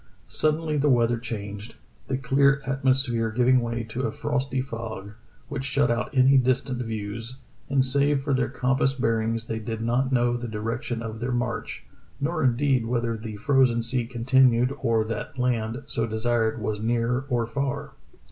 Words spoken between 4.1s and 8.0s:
frosty fog, which shut out any distant views, and